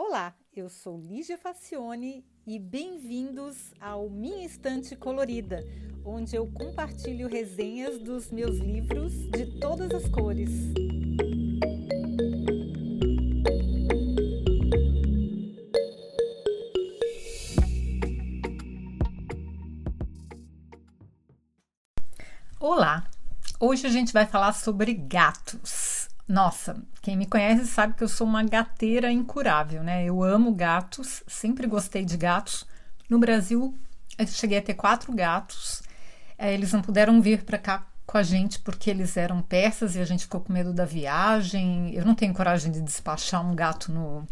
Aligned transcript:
Olá, 0.00 0.32
eu 0.54 0.70
sou 0.70 0.96
Lígia 0.96 1.36
Facione 1.36 2.24
e 2.46 2.56
bem-vindos 2.56 3.74
ao 3.80 4.08
Minha 4.08 4.46
Estante 4.46 4.94
Colorida, 4.94 5.58
onde 6.04 6.36
eu 6.36 6.46
compartilho 6.52 7.28
resenhas 7.28 7.98
dos 7.98 8.30
meus 8.30 8.58
livros 8.58 9.12
de 9.30 9.58
todas 9.58 9.90
as 9.90 10.08
cores. 10.08 10.50
Olá! 22.60 23.10
Hoje 23.58 23.84
a 23.88 23.90
gente 23.90 24.12
vai 24.12 24.26
falar 24.26 24.52
sobre 24.52 24.94
gatos. 24.94 25.87
Nossa, 26.28 26.76
quem 27.00 27.16
me 27.16 27.24
conhece 27.24 27.66
sabe 27.66 27.94
que 27.94 28.04
eu 28.04 28.08
sou 28.08 28.26
uma 28.26 28.42
gateira 28.42 29.10
incurável, 29.10 29.82
né? 29.82 30.04
Eu 30.04 30.22
amo 30.22 30.52
gatos, 30.52 31.22
sempre 31.26 31.66
gostei 31.66 32.04
de 32.04 32.18
gatos. 32.18 32.66
No 33.08 33.18
Brasil, 33.18 33.74
eu 34.18 34.26
cheguei 34.26 34.58
a 34.58 34.62
ter 34.62 34.74
quatro 34.74 35.10
gatos. 35.14 35.82
É, 36.36 36.52
eles 36.52 36.72
não 36.72 36.82
puderam 36.82 37.22
vir 37.22 37.44
para 37.44 37.56
cá 37.56 37.86
com 38.06 38.18
a 38.18 38.22
gente 38.22 38.58
porque 38.58 38.90
eles 38.90 39.16
eram 39.16 39.40
persas 39.40 39.96
e 39.96 40.00
a 40.00 40.04
gente 40.04 40.24
ficou 40.24 40.42
com 40.42 40.52
medo 40.52 40.72
da 40.72 40.84
viagem. 40.84 41.94
Eu 41.94 42.04
não 42.04 42.14
tenho 42.14 42.34
coragem 42.34 42.70
de 42.70 42.82
despachar 42.82 43.46
um 43.46 43.54
gato 43.54 43.90
no, 43.90 44.26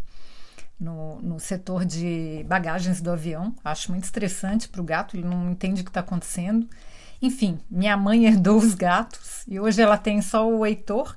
no, 0.79 1.19
no 1.21 1.39
setor 1.39 1.83
de 1.83 2.45
bagagens 2.47 3.01
do 3.01 3.09
avião. 3.09 3.55
Acho 3.65 3.91
muito 3.91 4.03
estressante 4.03 4.69
para 4.69 4.81
o 4.81 4.83
gato, 4.83 5.15
ele 5.17 5.25
não 5.25 5.49
entende 5.49 5.81
o 5.81 5.83
que 5.83 5.89
está 5.89 6.01
acontecendo. 6.01 6.67
Enfim, 7.19 7.59
minha 7.69 7.97
mãe 7.97 8.25
herdou 8.27 8.57
os 8.57 8.75
gatos 8.75 9.43
e 9.47 9.59
hoje 9.59 9.81
ela 9.81 9.97
tem 9.97 10.21
só 10.21 10.47
o 10.47 10.63
Heitor, 10.63 11.15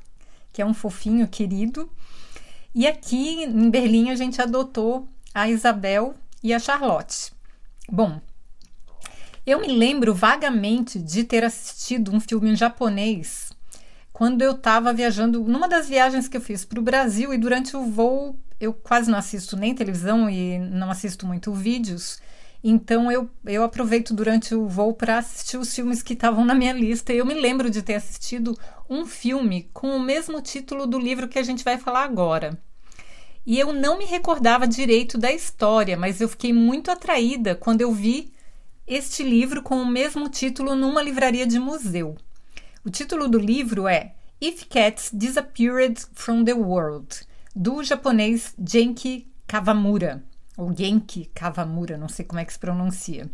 que 0.53 0.63
é 0.63 0.67
um 0.67 0.75
fofinho 0.75 1.27
querido. 1.29 1.91
E 2.75 2.87
aqui 2.87 3.45
em 3.45 3.71
Berlim 3.71 4.11
a 4.11 4.15
gente 4.15 4.41
adotou 4.41 5.09
a 5.35 5.49
Isabel 5.49 6.15
e 6.43 6.53
a 6.53 6.59
Charlotte. 6.59 7.33
Bom, 7.91 8.21
eu 9.47 9.61
me 9.61 9.69
lembro 9.69 10.15
vagamente 10.15 10.99
de 10.99 11.25
ter 11.25 11.45
assistido 11.45 12.15
um 12.15 12.21
filme 12.21 12.51
em 12.51 12.57
japonês 12.57 13.51
quando 14.21 14.43
eu 14.43 14.53
estava 14.53 14.93
viajando, 14.93 15.43
numa 15.45 15.67
das 15.67 15.89
viagens 15.89 16.29
que 16.29 16.37
eu 16.37 16.43
fiz 16.43 16.63
para 16.63 16.79
o 16.79 16.83
Brasil, 16.83 17.33
e 17.33 17.39
durante 17.39 17.75
o 17.75 17.87
voo 17.87 18.39
eu 18.61 18.71
quase 18.71 19.11
não 19.11 19.19
assisto 19.19 19.57
nem 19.57 19.75
televisão 19.75 20.29
e 20.29 20.59
não 20.59 20.91
assisto 20.91 21.27
muito 21.27 21.55
vídeos. 21.55 22.21
Então 22.63 23.11
eu, 23.11 23.31
eu 23.47 23.63
aproveito 23.63 24.13
durante 24.13 24.55
o 24.55 24.69
voo 24.69 24.93
para 24.93 25.19
assistir 25.19 25.57
os 25.57 25.75
filmes 25.75 26.03
que 26.03 26.13
estavam 26.13 26.45
na 26.45 26.55
minha 26.55 26.73
lista. 26.73 27.13
Eu 27.13 27.25
me 27.25 27.35
lembro 27.35 27.71
de 27.71 27.83
ter 27.83 27.95
assistido 27.95 28.57
um 28.89 29.07
filme 29.07 29.71
com 29.73 29.97
o 29.97 30.01
mesmo 30.01 30.43
título 30.43 30.87
do 30.87 30.99
livro 30.99 31.29
que 31.29 31.39
a 31.39 31.43
gente 31.43 31.65
vai 31.65 31.79
falar 31.79 32.05
agora. 32.05 32.61
E 33.47 33.59
eu 33.59 33.73
não 33.73 33.97
me 33.97 34.05
recordava 34.05 34.67
direito 34.67 35.17
da 35.17 35.33
história, 35.33 35.97
mas 35.97 36.21
eu 36.21 36.29
fiquei 36.29 36.53
muito 36.53 36.91
atraída 36.91 37.55
quando 37.55 37.81
eu 37.81 37.91
vi 37.93 38.31
este 38.87 39.23
livro 39.23 39.63
com 39.63 39.77
o 39.77 39.87
mesmo 39.87 40.29
título 40.29 40.75
numa 40.75 41.03
livraria 41.03 41.47
de 41.47 41.59
museu. 41.59 42.17
O 42.85 42.91
título 42.91 43.27
do 43.27 43.39
livro 43.39 43.89
é 43.89 44.15
If 44.39 44.65
Cats 44.69 45.11
Disappeared 45.13 46.03
from 46.13 46.45
the 46.45 46.53
World, 46.53 47.21
do 47.57 47.83
japonês 47.83 48.55
Genki 48.59 49.27
Kawamura 49.47 50.23
ou 50.61 50.77
Genki 50.77 51.31
Kawamura, 51.35 51.97
não 51.97 52.09
sei 52.09 52.25
como 52.25 52.41
é 52.41 52.45
que 52.45 52.53
se 52.53 52.59
pronuncia. 52.59 53.31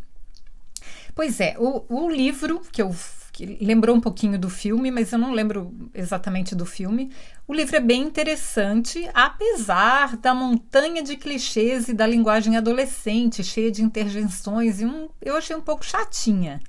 Pois 1.15 1.41
é, 1.41 1.57
o, 1.59 1.85
o 1.89 2.11
livro 2.11 2.61
que 2.71 2.81
eu 2.81 2.95
que 3.37 3.59
lembrou 3.61 3.95
um 3.95 4.01
pouquinho 4.01 4.39
do 4.39 4.49
filme, 4.49 4.91
mas 4.91 5.13
eu 5.13 5.19
não 5.19 5.31
lembro 5.31 5.91
exatamente 5.93 6.55
do 6.55 6.65
filme. 6.65 7.13
O 7.47 7.53
livro 7.53 7.77
é 7.77 7.81
bem 7.81 8.05
interessante, 8.05 9.07
apesar 9.13 10.17
da 10.17 10.33
montanha 10.33 11.03
de 11.03 11.19
clichês 11.19 11.87
e 11.87 11.93
da 11.93 12.07
linguagem 12.07 12.57
adolescente, 12.57 13.45
cheia 13.45 13.71
de 13.71 13.83
intervenções, 13.83 14.81
e 14.81 14.87
um, 14.87 15.11
eu 15.21 15.37
achei 15.37 15.55
um 15.55 15.61
pouco 15.61 15.85
chatinha. 15.85 16.63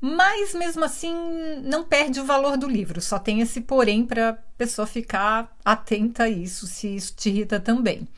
Mas 0.00 0.52
mesmo 0.52 0.84
assim, 0.84 1.14
não 1.62 1.84
perde 1.84 2.18
o 2.18 2.24
valor 2.24 2.56
do 2.56 2.66
livro, 2.66 3.00
só 3.00 3.16
tem 3.16 3.40
esse 3.40 3.60
porém 3.60 4.04
para 4.04 4.30
a 4.30 4.32
pessoa 4.58 4.88
ficar 4.88 5.56
atenta 5.64 6.24
a 6.24 6.28
isso, 6.28 6.66
se 6.66 6.96
isso 6.96 7.14
te 7.14 7.28
irrita 7.28 7.60
também. 7.60 8.08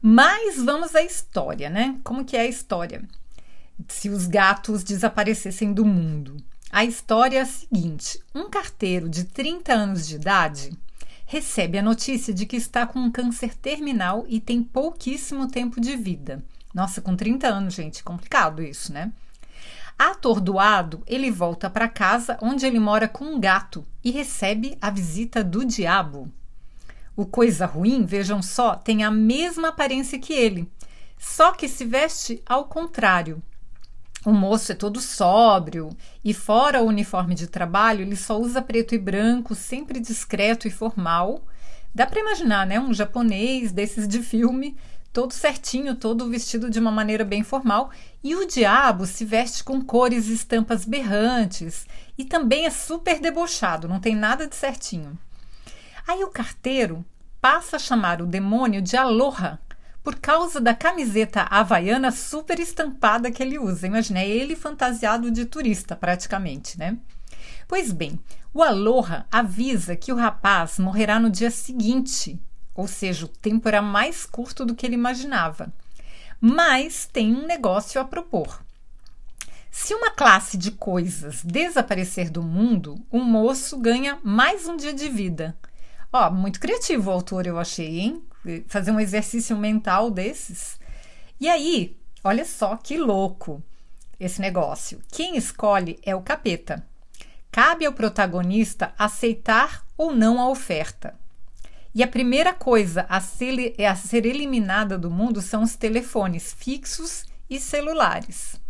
Mas 0.00 0.62
vamos 0.62 0.94
à 0.94 1.02
história, 1.02 1.68
né? 1.68 1.98
Como 2.04 2.24
que 2.24 2.36
é 2.36 2.42
a 2.42 2.46
história? 2.46 3.02
Se 3.88 4.08
os 4.08 4.26
gatos 4.26 4.84
desaparecessem 4.84 5.72
do 5.72 5.84
mundo. 5.84 6.36
A 6.70 6.84
história 6.84 7.38
é 7.38 7.42
a 7.42 7.46
seguinte: 7.46 8.20
um 8.34 8.48
carteiro 8.48 9.08
de 9.08 9.24
30 9.24 9.72
anos 9.72 10.06
de 10.06 10.16
idade 10.16 10.70
recebe 11.26 11.78
a 11.78 11.82
notícia 11.82 12.32
de 12.32 12.46
que 12.46 12.56
está 12.56 12.86
com 12.86 12.98
um 13.00 13.10
câncer 13.10 13.54
terminal 13.54 14.24
e 14.28 14.40
tem 14.40 14.62
pouquíssimo 14.62 15.48
tempo 15.48 15.80
de 15.80 15.96
vida. 15.96 16.44
Nossa, 16.72 17.00
com 17.00 17.16
30 17.16 17.48
anos, 17.48 17.74
gente, 17.74 18.04
complicado 18.04 18.62
isso, 18.62 18.92
né? 18.92 19.12
Atordoado, 19.98 21.02
ele 21.06 21.30
volta 21.30 21.68
para 21.68 21.88
casa 21.88 22.38
onde 22.40 22.64
ele 22.64 22.78
mora 22.78 23.08
com 23.08 23.24
um 23.24 23.40
gato 23.40 23.84
e 24.04 24.12
recebe 24.12 24.78
a 24.80 24.90
visita 24.90 25.42
do 25.42 25.64
diabo. 25.64 26.30
O 27.18 27.26
coisa 27.26 27.66
ruim, 27.66 28.04
vejam 28.04 28.40
só, 28.40 28.76
tem 28.76 29.02
a 29.02 29.10
mesma 29.10 29.70
aparência 29.70 30.20
que 30.20 30.32
ele, 30.32 30.70
só 31.18 31.50
que 31.50 31.68
se 31.68 31.84
veste 31.84 32.40
ao 32.46 32.66
contrário. 32.66 33.42
O 34.24 34.30
moço 34.30 34.70
é 34.70 34.74
todo 34.76 35.00
sóbrio 35.00 35.90
e, 36.24 36.32
fora 36.32 36.80
o 36.80 36.86
uniforme 36.86 37.34
de 37.34 37.48
trabalho, 37.48 38.02
ele 38.02 38.14
só 38.14 38.38
usa 38.38 38.62
preto 38.62 38.94
e 38.94 38.98
branco, 38.98 39.56
sempre 39.56 39.98
discreto 39.98 40.68
e 40.68 40.70
formal. 40.70 41.42
Dá 41.92 42.06
para 42.06 42.20
imaginar, 42.20 42.64
né? 42.64 42.78
Um 42.78 42.94
japonês 42.94 43.72
desses 43.72 44.06
de 44.06 44.22
filme, 44.22 44.76
todo 45.12 45.32
certinho, 45.32 45.96
todo 45.96 46.30
vestido 46.30 46.70
de 46.70 46.78
uma 46.78 46.92
maneira 46.92 47.24
bem 47.24 47.42
formal. 47.42 47.90
E 48.22 48.36
o 48.36 48.46
diabo 48.46 49.06
se 49.06 49.24
veste 49.24 49.64
com 49.64 49.82
cores 49.82 50.28
e 50.28 50.34
estampas 50.34 50.84
berrantes 50.84 51.84
e 52.16 52.24
também 52.24 52.64
é 52.64 52.70
super 52.70 53.18
debochado, 53.18 53.88
não 53.88 53.98
tem 53.98 54.14
nada 54.14 54.46
de 54.46 54.54
certinho. 54.54 55.18
Aí 56.08 56.24
o 56.24 56.28
carteiro 56.28 57.04
passa 57.38 57.76
a 57.76 57.78
chamar 57.78 58.22
o 58.22 58.26
demônio 58.26 58.80
de 58.80 58.96
Aloha 58.96 59.60
por 60.02 60.14
causa 60.14 60.58
da 60.58 60.74
camiseta 60.74 61.42
havaiana 61.42 62.10
super 62.10 62.58
estampada 62.58 63.30
que 63.30 63.42
ele 63.42 63.58
usa. 63.58 63.86
Imagina, 63.86 64.20
é 64.20 64.26
ele 64.26 64.56
fantasiado 64.56 65.30
de 65.30 65.44
turista, 65.44 65.94
praticamente, 65.94 66.78
né? 66.78 66.96
Pois 67.68 67.92
bem, 67.92 68.18
o 68.54 68.62
Aloha 68.62 69.26
avisa 69.30 69.94
que 69.94 70.10
o 70.10 70.16
rapaz 70.16 70.78
morrerá 70.78 71.20
no 71.20 71.28
dia 71.28 71.50
seguinte, 71.50 72.40
ou 72.74 72.88
seja, 72.88 73.26
o 73.26 73.28
tempo 73.28 73.68
era 73.68 73.82
mais 73.82 74.24
curto 74.24 74.64
do 74.64 74.74
que 74.74 74.86
ele 74.86 74.94
imaginava. 74.94 75.70
Mas 76.40 77.04
tem 77.04 77.36
um 77.36 77.46
negócio 77.46 78.00
a 78.00 78.04
propor. 78.06 78.64
Se 79.70 79.92
uma 79.92 80.10
classe 80.10 80.56
de 80.56 80.70
coisas 80.70 81.44
desaparecer 81.44 82.30
do 82.30 82.42
mundo, 82.42 82.94
o 83.10 83.18
moço 83.18 83.76
ganha 83.76 84.18
mais 84.24 84.66
um 84.66 84.74
dia 84.74 84.94
de 84.94 85.10
vida. 85.10 85.54
Ó, 86.12 86.30
muito 86.30 86.58
criativo 86.58 87.10
o 87.10 87.12
autor, 87.12 87.46
eu 87.46 87.58
achei, 87.58 88.00
hein? 88.00 88.22
Fazer 88.66 88.90
um 88.90 89.00
exercício 89.00 89.56
mental 89.56 90.10
desses. 90.10 90.78
E 91.38 91.48
aí, 91.48 91.96
olha 92.24 92.44
só 92.44 92.76
que 92.76 92.96
louco 92.96 93.62
esse 94.18 94.40
negócio. 94.40 95.00
Quem 95.10 95.36
escolhe 95.36 95.98
é 96.02 96.14
o 96.14 96.22
capeta. 96.22 96.86
Cabe 97.50 97.84
ao 97.84 97.92
protagonista 97.92 98.92
aceitar 98.98 99.84
ou 99.96 100.14
não 100.14 100.40
a 100.40 100.48
oferta. 100.48 101.14
E 101.94 102.02
a 102.02 102.08
primeira 102.08 102.52
coisa 102.52 103.06
a 103.08 103.20
ser, 103.20 103.74
a 103.80 103.94
ser 103.94 104.24
eliminada 104.26 104.98
do 104.98 105.10
mundo 105.10 105.40
são 105.40 105.62
os 105.62 105.76
telefones 105.76 106.52
fixos 106.52 107.24
e 107.48 107.58
celulares. 107.58 108.60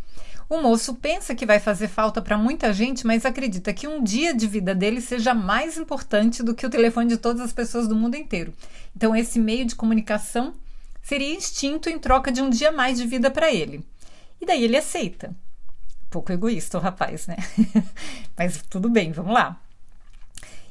O 0.48 0.62
moço 0.62 0.94
pensa 0.94 1.34
que 1.34 1.44
vai 1.44 1.60
fazer 1.60 1.88
falta 1.88 2.22
para 2.22 2.38
muita 2.38 2.72
gente, 2.72 3.06
mas 3.06 3.26
acredita 3.26 3.70
que 3.74 3.86
um 3.86 4.02
dia 4.02 4.34
de 4.34 4.46
vida 4.46 4.74
dele 4.74 5.02
seja 5.02 5.34
mais 5.34 5.76
importante 5.76 6.42
do 6.42 6.54
que 6.54 6.64
o 6.64 6.70
telefone 6.70 7.10
de 7.10 7.18
todas 7.18 7.42
as 7.42 7.52
pessoas 7.52 7.86
do 7.86 7.94
mundo 7.94 8.14
inteiro. 8.14 8.54
Então, 8.96 9.14
esse 9.14 9.38
meio 9.38 9.66
de 9.66 9.74
comunicação 9.74 10.54
seria 11.02 11.36
extinto 11.36 11.90
em 11.90 11.98
troca 11.98 12.32
de 12.32 12.40
um 12.40 12.48
dia 12.48 12.72
mais 12.72 12.96
de 12.96 13.06
vida 13.06 13.30
para 13.30 13.52
ele. 13.52 13.84
E 14.40 14.46
daí 14.46 14.64
ele 14.64 14.78
aceita. 14.78 15.36
Pouco 16.08 16.32
egoísta 16.32 16.78
o 16.78 16.80
rapaz, 16.80 17.26
né? 17.26 17.36
mas 18.34 18.62
tudo 18.70 18.88
bem, 18.88 19.12
vamos 19.12 19.34
lá. 19.34 19.60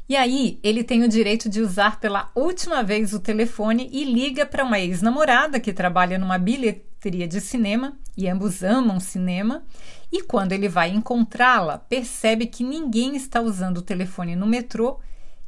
E 0.09 0.15
aí, 0.15 0.57
ele 0.63 0.83
tem 0.83 1.03
o 1.03 1.07
direito 1.07 1.47
de 1.47 1.61
usar 1.61 1.99
pela 1.99 2.31
última 2.33 2.81
vez 2.81 3.13
o 3.13 3.19
telefone 3.19 3.89
e 3.91 4.03
liga 4.05 4.43
para 4.43 4.63
uma 4.63 4.79
ex-namorada 4.79 5.59
que 5.59 5.71
trabalha 5.71 6.17
numa 6.17 6.39
bilheteria 6.39 6.86
de 7.29 7.39
cinema 7.39 7.97
e 8.15 8.27
ambos 8.27 8.63
amam 8.63 8.99
cinema. 8.99 9.63
E 10.11 10.21
quando 10.23 10.51
ele 10.51 10.67
vai 10.67 10.89
encontrá-la, 10.89 11.77
percebe 11.77 12.47
que 12.47 12.63
ninguém 12.63 13.15
está 13.15 13.39
usando 13.39 13.77
o 13.77 13.81
telefone 13.81 14.35
no 14.35 14.45
metrô 14.45 14.99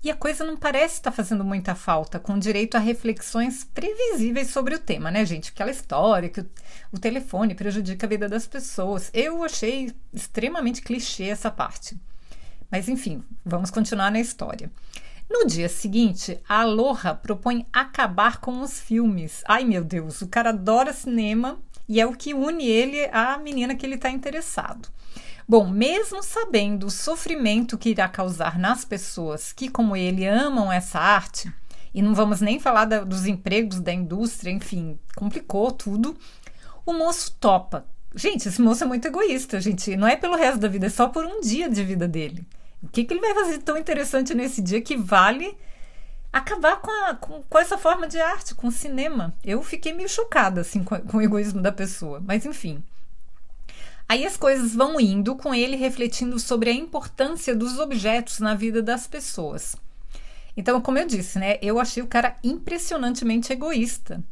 e 0.02 0.10
a 0.10 0.16
coisa 0.16 0.46
não 0.46 0.56
parece 0.56 0.96
estar 0.96 1.12
fazendo 1.12 1.44
muita 1.44 1.76
falta, 1.76 2.20
com 2.20 2.40
direito 2.40 2.76
a 2.76 2.80
reflexões 2.80 3.66
previsíveis 3.66 4.50
sobre 4.50 4.74
o 4.76 4.80
tema, 4.80 5.12
né, 5.12 5.26
gente? 5.26 5.50
Aquela 5.50 5.72
história 5.72 6.30
que 6.30 6.40
o, 6.40 6.50
o 6.94 7.00
telefone 7.00 7.54
prejudica 7.54 8.06
a 8.06 8.10
vida 8.10 8.30
das 8.30 8.48
pessoas. 8.48 9.10
Eu 9.14 9.44
achei 9.44 9.94
extremamente 10.14 10.82
clichê 10.82 11.26
essa 11.26 11.52
parte. 11.52 11.98
Mas 12.72 12.88
enfim, 12.88 13.22
vamos 13.44 13.72
continuar 13.72 14.10
na 14.10 14.22
história. 14.22 14.72
No 15.30 15.46
dia 15.46 15.70
seguinte, 15.70 16.40
a 16.50 16.62
Aloha 16.62 17.14
propõe 17.14 17.66
acabar 17.72 18.40
com 18.40 18.62
os 18.62 18.80
filmes. 18.80 19.44
Ai 19.48 19.64
meu 19.64 19.84
Deus, 19.84 20.22
o 20.22 20.28
cara 20.28 20.50
adora 20.50 20.92
cinema 20.92 21.60
e 21.88 22.02
é 22.02 22.06
o 22.06 22.16
que 22.16 22.34
une 22.34 22.66
ele 22.68 23.08
à 23.12 23.38
menina 23.38 23.76
que 23.76 23.86
ele 23.86 23.96
está 23.96 24.10
interessado. 24.10 24.90
Bom, 25.48 25.68
mesmo 25.68 26.24
sabendo 26.24 26.88
o 26.88 26.92
sofrimento 26.92 27.78
que 27.78 27.90
irá 27.90 28.08
causar 28.08 28.58
nas 28.58 28.84
pessoas 28.86 29.52
que, 29.52 29.70
como 29.70 29.96
ele, 29.96 30.26
amam 30.28 30.72
essa 30.72 31.00
arte, 31.00 31.52
e 31.94 32.02
não 32.02 32.14
vamos 32.14 32.42
nem 32.42 32.60
falar 32.60 32.86
da, 32.86 33.04
dos 33.04 33.26
empregos 33.26 33.80
da 33.80 33.92
indústria, 33.92 34.52
enfim, 34.52 35.00
complicou 35.16 35.72
tudo, 35.72 36.16
o 36.86 36.94
moço 36.94 37.36
topa. 37.40 37.86
Gente, 38.16 38.48
esse 38.48 38.62
moço 38.62 38.84
é 38.84 38.88
muito 38.88 39.08
egoísta, 39.08 39.60
gente. 39.60 39.96
Não 39.96 40.08
é 40.08 40.16
pelo 40.16 40.36
resto 40.36 40.60
da 40.60 40.68
vida, 40.68 40.88
é 40.88 40.90
só 40.90 41.08
por 41.08 41.26
um 41.26 41.42
dia 41.42 41.70
de 41.70 41.84
vida 41.84 42.08
dele. 42.08 42.46
O 42.82 42.88
que, 42.88 43.04
que 43.04 43.14
ele 43.14 43.22
vai 43.22 43.34
fazer 43.34 43.60
tão 43.60 43.78
interessante 43.78 44.34
nesse 44.34 44.62
dia 44.62 44.82
que 44.82 44.96
vale 44.96 45.58
acabar 46.32 46.78
com, 46.78 46.92
a, 46.92 47.16
com, 47.16 47.42
com, 47.44 47.60
essa 47.60 47.78
forma 47.78 48.08
de 48.08 48.20
arte, 48.20 48.56
com 48.56 48.68
o 48.68 48.72
cinema? 48.72 49.34
Eu 49.44 49.62
fiquei 49.64 49.94
meio 49.94 50.08
chocada 50.08 50.62
assim, 50.62 50.84
com, 50.84 51.00
com 51.02 51.18
o 51.18 51.22
egoísmo 51.22 51.62
da 51.62 51.72
pessoa, 51.72 52.22
mas 52.26 52.46
enfim. 52.46 52.84
Aí 54.08 54.26
as 54.26 54.38
coisas 54.38 54.74
vão 54.74 55.00
indo 55.00 55.36
com 55.36 55.54
ele 55.54 55.76
refletindo 55.76 56.40
sobre 56.40 56.70
a 56.70 56.74
importância 56.74 57.56
dos 57.56 57.78
objetos 57.78 58.40
na 58.40 58.56
vida 58.56 58.82
das 58.82 59.06
pessoas. 59.06 59.76
Então, 60.58 60.82
como 60.82 60.98
eu 60.98 61.06
disse, 61.06 61.38
né, 61.38 61.60
eu 61.62 61.80
achei 61.80 62.02
o 62.02 62.08
cara 62.08 62.36
impressionantemente 62.44 63.54
egoísta. 63.54 64.24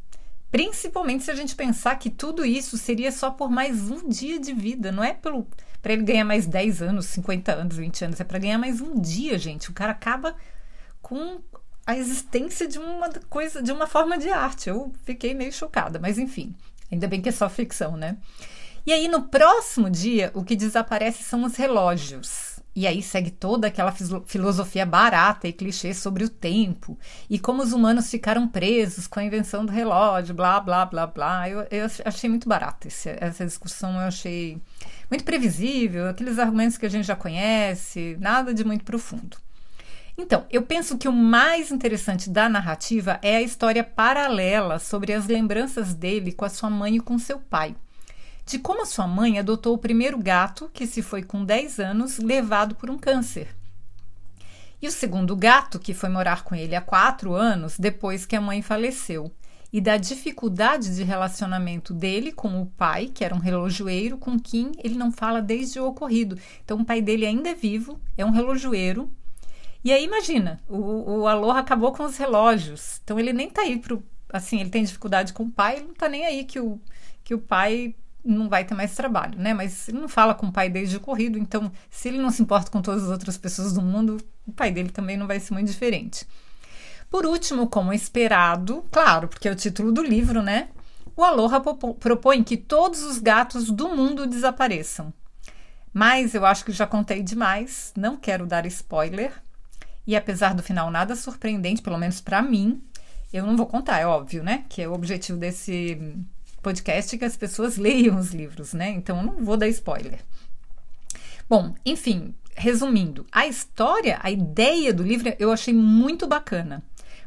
Principalmente 0.52 1.24
se 1.24 1.32
a 1.32 1.36
gente 1.36 1.56
pensar 1.56 1.96
que 1.98 2.10
tudo 2.10 2.46
isso 2.46 2.78
seria 2.78 3.12
só 3.12 3.30
por 3.32 3.50
mais 3.50 3.90
um 3.90 4.08
dia 4.08 4.40
de 4.40 4.54
vida, 4.54 4.92
não 4.92 5.04
é 5.04 5.14
pelo 5.14 5.48
para 5.82 5.94
ele 5.94 6.04
ganhar 6.04 6.26
mais 6.26 6.46
10 6.46 6.82
anos, 6.82 7.06
50 7.06 7.54
anos, 7.54 7.78
20 7.78 8.06
anos, 8.06 8.20
é 8.20 8.24
para 8.24 8.40
ganhar 8.40 8.58
mais 8.58 8.82
um 8.82 9.00
dia, 9.00 9.38
gente. 9.38 9.70
O 9.70 9.74
cara 9.74 9.92
acaba 9.92 10.36
com 11.02 11.40
a 11.86 11.96
existência 11.96 12.68
de 12.68 12.78
uma 12.78 13.10
coisa, 13.30 13.62
de 13.62 13.72
uma 13.72 13.88
forma 13.88 14.18
de 14.18 14.30
arte. 14.30 14.70
Eu 14.70 14.92
fiquei 15.04 15.34
meio 15.34 15.54
chocada, 15.54 16.00
mas 16.00 16.18
enfim, 16.18 16.56
ainda 16.92 17.08
bem 17.08 17.22
que 17.22 17.30
é 17.30 17.32
só 17.32 17.48
ficção, 17.50 17.96
né? 17.96 18.18
E 18.86 18.92
aí 18.92 19.08
no 19.08 19.24
próximo 19.24 19.90
dia, 19.90 20.32
o 20.34 20.44
que 20.44 20.56
desaparece 20.56 21.24
são 21.24 21.44
os 21.44 21.56
relógios. 21.56 22.47
E 22.78 22.86
aí 22.86 23.02
segue 23.02 23.32
toda 23.32 23.66
aquela 23.66 23.92
filosofia 24.28 24.86
barata 24.86 25.48
e 25.48 25.52
clichê 25.52 25.96
sobre 25.96 26.24
o 26.24 26.30
tempo 26.30 26.96
e 27.28 27.40
como 27.40 27.64
os 27.64 27.74
humanos 27.74 28.08
ficaram 28.08 28.48
presos 28.48 29.08
com 29.08 29.20
a 29.20 29.24
invenção 29.24 29.66
do 29.66 29.72
relógio, 29.72 30.36
blá, 30.36 30.60
blá, 30.60 30.86
blá, 30.86 31.08
blá. 31.08 31.50
Eu, 31.50 31.62
eu 31.72 31.88
achei 32.06 32.30
muito 32.30 32.48
barata 32.48 32.88
essa 32.88 33.44
discussão, 33.44 33.94
eu 33.94 34.02
achei 34.08 34.62
muito 35.10 35.24
previsível, 35.24 36.08
aqueles 36.08 36.38
argumentos 36.38 36.78
que 36.78 36.86
a 36.86 36.90
gente 36.90 37.08
já 37.08 37.16
conhece, 37.16 38.16
nada 38.20 38.54
de 38.54 38.64
muito 38.64 38.86
profundo. 38.86 39.38
Então, 40.16 40.46
eu 40.48 40.62
penso 40.62 41.00
que 41.00 41.08
o 41.08 41.12
mais 41.12 41.72
interessante 41.72 42.30
da 42.30 42.48
narrativa 42.48 43.18
é 43.24 43.38
a 43.38 43.42
história 43.42 43.84
paralela 43.84 44.78
sobre 44.78 45.14
as 45.14 45.26
lembranças 45.26 45.96
dele 45.96 46.32
com 46.32 46.46
a 46.46 46.50
sua 46.50 46.70
mãe 46.70 46.98
e 46.98 47.00
com 47.00 47.18
seu 47.18 47.40
pai 47.40 47.76
de 48.48 48.58
como 48.58 48.82
a 48.82 48.86
sua 48.86 49.06
mãe 49.06 49.38
adotou 49.38 49.76
o 49.76 49.78
primeiro 49.78 50.18
gato, 50.18 50.72
que 50.74 50.88
se 50.88 51.02
foi 51.02 51.22
com 51.22 51.44
10 51.44 51.80
anos, 51.80 52.18
levado 52.18 52.76
por 52.76 52.90
um 52.90 52.98
câncer. 52.98 53.54
E 54.82 54.88
o 54.88 54.92
segundo 54.92 55.36
gato, 55.36 55.78
que 55.78 55.94
foi 55.94 56.08
morar 56.08 56.46
com 56.46 56.56
ele 56.56 56.74
há 56.74 56.80
4 56.80 57.34
anos, 57.34 57.78
depois 57.78 58.26
que 58.26 58.38
a 58.38 58.42
mãe 58.42 58.62
faleceu. 58.62 59.30
E 59.72 59.82
da 59.82 59.98
dificuldade 59.98 60.96
de 60.96 61.04
relacionamento 61.04 61.94
dele 61.94 62.32
com 62.32 62.62
o 62.62 62.68
pai, 62.68 63.12
que 63.14 63.26
era 63.26 63.36
um 63.36 63.40
relojoeiro, 63.40 64.18
com 64.18 64.40
quem 64.40 64.72
ele 64.82 64.96
não 64.96 65.12
fala 65.12 65.42
desde 65.42 65.78
o 65.78 65.86
ocorrido. 65.86 66.40
Então, 66.64 66.80
o 66.80 66.86
pai 66.86 67.02
dele 67.02 67.26
ainda 67.26 67.50
é 67.50 67.54
vivo, 67.54 68.00
é 68.18 68.26
um 68.26 68.32
relojoeiro. 68.32 69.12
E 69.84 69.92
aí, 69.92 70.06
imagina, 70.06 70.62
o, 70.70 71.20
o 71.20 71.28
Aloha 71.28 71.60
acabou 71.60 71.92
com 71.92 72.04
os 72.04 72.16
relógios. 72.16 73.02
Então, 73.04 73.20
ele 73.20 73.34
nem 73.34 73.50
tá 73.50 73.64
aí 73.64 73.78
pro. 73.78 74.02
Assim, 74.32 74.62
ele 74.62 74.70
tem 74.70 74.86
dificuldade 74.86 75.34
com 75.34 75.44
o 75.44 75.52
pai, 75.52 75.78
ele 75.78 75.88
não 75.88 75.94
tá 75.94 76.08
nem 76.08 76.26
aí 76.26 76.46
que 76.46 76.62
o, 76.62 76.80
que 77.26 77.34
o 77.34 77.40
pai 77.40 77.94
não 78.24 78.50
vai 78.50 78.66
ter 78.66 78.74
mais 78.74 78.94
trabalho, 78.94 79.38
né? 79.40 79.54
Mas 79.54 79.88
ele 79.88 80.00
não 80.00 80.10
fala 80.10 80.34
com 80.34 80.48
o 80.48 80.52
pai 80.52 80.70
desde 80.70 80.98
o 80.98 81.00
corrido, 81.00 81.38
então 81.38 81.72
se 81.90 82.08
ele 82.08 82.18
não 82.18 82.30
se 82.30 82.42
importa 82.42 82.70
com 82.70 82.82
todas 82.82 83.04
as 83.04 83.10
outras 83.10 83.38
pessoas 83.38 83.74
do 83.74 83.82
mundo, 83.82 84.18
o 84.46 84.52
pai 84.52 84.72
dele 84.72 84.90
também 84.90 85.18
não 85.18 85.28
vai 85.28 85.40
ser 85.40 85.54
muito 85.54 85.68
diferente. 85.68 86.28
Por 87.10 87.26
último, 87.26 87.68
como 87.68 87.94
esperado, 87.94 88.86
claro, 88.92 89.28
porque 89.28 89.48
é 89.48 89.52
o 89.52 89.56
título 89.56 89.92
do 89.92 90.04
livro, 90.04 90.42
né? 90.42 90.70
O 91.16 91.24
Aloha 91.24 91.60
propõe 91.60 92.44
que 92.44 92.58
todos 92.58 93.02
os 93.02 93.18
gatos 93.18 93.72
do 93.72 93.90
mundo 93.96 94.28
desapareçam. 94.28 95.14
Mas 95.94 96.36
eu 96.36 96.46
acho 96.46 96.64
que 96.66 96.72
já 96.72 96.86
contei 96.86 97.24
demais, 97.24 97.92
não 97.96 98.18
quero 98.18 98.46
dar 98.46 98.66
spoiler. 98.66 99.32
E 100.06 100.16
apesar 100.16 100.54
do 100.54 100.62
final 100.62 100.92
nada 100.92 101.16
surpreendente, 101.16 101.82
pelo 101.82 101.98
menos 101.98 102.22
para 102.22 102.42
mim, 102.42 102.82
eu 103.34 103.46
não 103.46 103.58
vou 103.58 103.66
contar, 103.66 104.00
é 104.00 104.06
óbvio, 104.06 104.44
né? 104.44 104.66
Que 104.70 104.82
é 104.82 104.88
o 104.88 104.94
objetivo 104.94 105.40
desse 105.40 105.98
podcast 106.68 107.18
que 107.18 107.24
as 107.24 107.38
pessoas 107.38 107.78
leiam 107.78 108.20
os 108.20 108.34
livros, 108.34 108.74
né? 108.74 108.90
Então 108.90 109.20
eu 109.20 109.24
não 109.24 109.46
vou 109.46 109.56
dar 109.56 109.70
spoiler. 109.70 110.20
Bom, 111.50 111.74
enfim, 111.86 112.36
resumindo, 112.58 113.26
a 113.32 113.48
história, 113.48 114.20
a 114.22 114.30
ideia 114.30 114.94
do 114.94 115.02
livro 115.02 115.34
eu 115.40 115.50
achei 115.50 115.74
muito 115.74 116.28
bacana, 116.28 116.84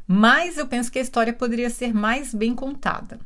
mas 0.07 0.59
eu 0.59 0.67
penso 0.67 0.93
que 0.93 0.99
a 0.99 1.03
história 1.03 1.33
poderia 1.33 1.71
ser 1.71 1.95
mais 1.95 2.35
bem 2.35 2.55
contada. 2.55 3.19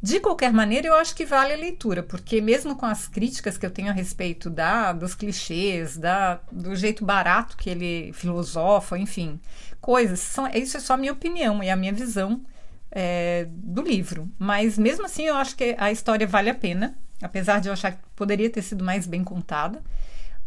De 0.00 0.20
qualquer 0.20 0.52
maneira, 0.52 0.86
eu 0.86 0.94
acho 0.94 1.16
que 1.16 1.26
vale 1.26 1.52
a 1.52 1.56
leitura, 1.56 2.02
porque 2.02 2.40
mesmo 2.40 2.76
com 2.76 2.86
as 2.86 3.08
críticas 3.08 3.58
que 3.58 3.66
eu 3.66 3.70
tenho 3.70 3.90
a 3.90 3.92
respeito 3.92 4.48
da, 4.48 4.92
dos 4.92 5.16
clichês, 5.16 5.98
da, 5.98 6.40
do 6.50 6.76
jeito 6.76 7.04
barato 7.04 7.56
que 7.56 7.68
ele 7.68 8.12
filosofa, 8.12 8.96
enfim, 8.96 9.38
coisas, 9.80 10.20
são, 10.20 10.46
isso 10.48 10.76
é 10.76 10.80
só 10.80 10.94
a 10.94 10.96
minha 10.96 11.12
opinião 11.12 11.62
e 11.62 11.68
a 11.68 11.76
minha 11.76 11.92
visão 11.92 12.40
é, 12.90 13.46
do 13.50 13.82
livro. 13.82 14.30
Mas 14.38 14.78
mesmo 14.78 15.06
assim, 15.06 15.24
eu 15.24 15.36
acho 15.36 15.56
que 15.56 15.74
a 15.78 15.92
história 15.92 16.26
vale 16.26 16.50
a 16.50 16.54
pena, 16.54 16.96
apesar 17.22 17.60
de 17.60 17.68
eu 17.68 17.72
achar 17.72 17.92
que 17.92 17.98
poderia 18.16 18.50
ter 18.50 18.62
sido 18.62 18.84
mais 18.84 19.06
bem 19.06 19.22
contada. 19.22 19.82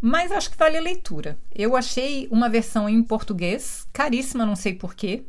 Mas 0.02 0.32
acho 0.32 0.52
que 0.52 0.58
vale 0.58 0.78
a 0.78 0.82
leitura. 0.82 1.38
Eu 1.56 1.78
achei 1.78 2.28
uma 2.30 2.50
versão 2.50 2.90
em 2.90 3.02
português, 3.02 3.88
caríssima, 3.94 4.46
não 4.46 4.56
sei 4.56 4.74
porquê, 4.74 5.24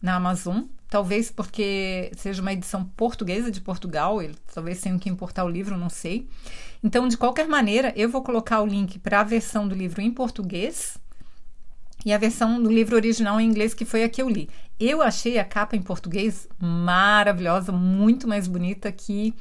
na 0.00 0.14
Amazon. 0.14 0.62
Talvez 0.88 1.30
porque 1.30 2.10
seja 2.16 2.40
uma 2.40 2.52
edição 2.52 2.84
portuguesa 2.96 3.50
de 3.50 3.60
Portugal, 3.60 4.22
ele, 4.22 4.34
talvez 4.54 4.80
tenham 4.80 4.98
que 4.98 5.10
importar 5.10 5.44
o 5.44 5.48
livro, 5.48 5.76
não 5.76 5.90
sei. 5.90 6.28
Então, 6.82 7.08
de 7.08 7.16
qualquer 7.16 7.48
maneira, 7.48 7.92
eu 7.96 8.08
vou 8.08 8.22
colocar 8.22 8.62
o 8.62 8.66
link 8.66 8.98
para 8.98 9.20
a 9.20 9.24
versão 9.24 9.66
do 9.66 9.74
livro 9.74 10.00
em 10.00 10.10
português 10.10 10.96
e 12.04 12.12
a 12.12 12.18
versão 12.18 12.62
do 12.62 12.70
livro 12.70 12.96
original 12.96 13.40
em 13.40 13.48
inglês, 13.48 13.72
que 13.72 13.84
foi 13.84 14.04
a 14.04 14.08
que 14.08 14.20
eu 14.20 14.28
li. 14.28 14.48
Eu 14.78 15.00
achei 15.00 15.38
a 15.38 15.44
capa 15.44 15.76
em 15.76 15.82
português 15.82 16.48
maravilhosa, 16.58 17.72
muito 17.72 18.28
mais 18.28 18.46
bonita 18.46 18.92
que 18.92 19.34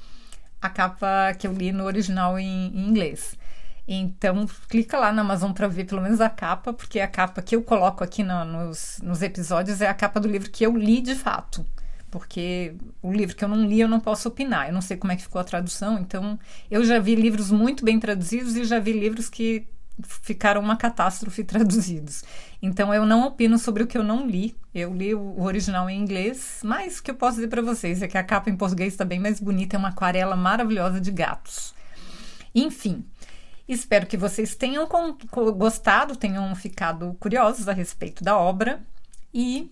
a 0.62 0.70
capa 0.70 1.34
que 1.38 1.46
eu 1.46 1.52
li 1.52 1.72
no 1.72 1.84
original 1.84 2.40
em, 2.40 2.68
em 2.74 2.88
inglês. 2.88 3.38
Então, 3.86 4.48
clica 4.70 4.98
lá 4.98 5.12
na 5.12 5.22
Amazon 5.22 5.52
para 5.52 5.68
ver 5.68 5.86
pelo 5.86 6.02
menos 6.02 6.22
a 6.22 6.30
capa, 6.30 6.72
porque 6.72 7.00
a 7.02 7.08
capa 7.08 7.42
que 7.42 7.56
eu 7.56 7.62
coloco 7.62 8.04
aqui 8.04 8.24
no, 8.24 8.46
nos, 8.46 9.00
nos 9.04 9.22
episódios 9.22 9.82
é 9.82 9.88
a 9.88 9.94
capa 9.94 10.20
do 10.22 10.28
livro 10.28 10.50
que 10.50 10.66
eu 10.66 10.76
li 10.78 11.02
de 11.02 11.16
fato. 11.16 11.66
Porque 12.10 12.76
o 13.02 13.12
livro 13.12 13.36
que 13.36 13.44
eu 13.44 13.50
não 13.50 13.66
li 13.66 13.82
eu 13.82 13.88
não 13.88 14.00
posso 14.00 14.30
opinar. 14.30 14.68
Eu 14.68 14.74
não 14.74 14.82
sei 14.82 14.96
como 14.96 15.12
é 15.12 15.16
que 15.18 15.24
ficou 15.24 15.42
a 15.42 15.44
tradução, 15.44 16.00
então 16.00 16.40
eu 16.72 16.86
já 16.86 17.00
vi 17.00 17.16
livros 17.16 17.52
muito 17.52 17.84
bem 17.84 18.00
traduzidos 18.00 18.56
e 18.56 18.64
já 18.64 18.80
vi 18.80 18.94
livros 18.94 19.30
que 19.30 19.68
ficaram 20.02 20.62
uma 20.62 20.76
catástrofe 20.76 21.44
traduzidos. 21.46 22.24
Então 22.62 22.94
eu 22.94 23.06
não 23.06 23.26
opino 23.26 23.58
sobre 23.58 23.84
o 23.84 23.88
que 23.88 23.98
eu 23.98 24.04
não 24.04 24.26
li. 24.26 24.56
Eu 24.74 24.94
li 24.94 25.14
o 25.14 25.42
original 25.42 25.90
em 25.90 26.00
inglês, 26.00 26.62
mas 26.64 27.00
o 27.00 27.04
que 27.04 27.12
eu 27.12 27.16
posso 27.16 27.36
dizer 27.36 27.48
para 27.48 27.62
vocês 27.62 28.02
é 28.02 28.08
que 28.08 28.18
a 28.18 28.24
capa 28.24 28.50
em 28.50 28.56
português 28.56 28.94
está 28.94 29.06
bem 29.06 29.20
mais 29.20 29.40
bonita, 29.40 29.76
é 29.76 29.80
uma 29.80 29.90
aquarela 29.90 30.36
maravilhosa 30.36 31.00
de 31.00 31.12
gatos. 31.12 31.74
Enfim, 32.56 33.06
espero 33.68 34.06
que 34.06 34.18
vocês 34.18 34.56
tenham 34.56 34.88
gostado, 35.56 36.16
tenham 36.16 36.54
ficado 36.56 37.16
curiosos 37.20 37.68
a 37.68 37.74
respeito 37.74 38.24
da 38.24 38.38
obra 38.38 38.82
e 39.34 39.72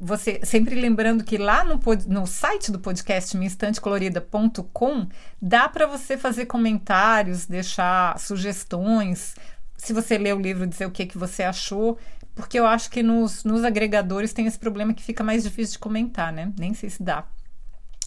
você 0.00 0.40
sempre 0.42 0.74
lembrando 0.74 1.22
que 1.22 1.36
lá 1.36 1.62
no, 1.62 1.78
no 2.08 2.26
site 2.26 2.72
do 2.72 2.78
podcast 2.78 3.36
minstantecolorida.com 3.36 5.06
dá 5.40 5.68
para 5.68 5.86
você 5.86 6.16
fazer 6.16 6.46
comentários, 6.46 7.44
deixar 7.44 8.18
sugestões. 8.18 9.34
Se 9.76 9.92
você 9.92 10.16
lê 10.16 10.32
o 10.32 10.40
livro, 10.40 10.66
dizer 10.66 10.86
o 10.86 10.90
que, 10.90 11.04
que 11.04 11.18
você 11.18 11.42
achou, 11.42 11.98
porque 12.34 12.58
eu 12.58 12.66
acho 12.66 12.90
que 12.90 13.02
nos, 13.02 13.44
nos 13.44 13.62
agregadores 13.62 14.32
tem 14.32 14.46
esse 14.46 14.58
problema 14.58 14.94
que 14.94 15.02
fica 15.02 15.22
mais 15.22 15.42
difícil 15.42 15.74
de 15.74 15.80
comentar, 15.80 16.32
né? 16.32 16.50
Nem 16.58 16.72
sei 16.72 16.88
se 16.88 17.02
dá. 17.02 17.26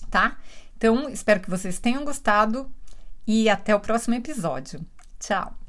Tá? 0.10 0.38
Então, 0.76 1.08
espero 1.10 1.40
que 1.40 1.50
vocês 1.50 1.78
tenham 1.78 2.04
gostado 2.04 2.72
e 3.28 3.48
até 3.50 3.76
o 3.76 3.80
próximo 3.80 4.16
episódio. 4.16 4.84
Tchau! 5.20 5.62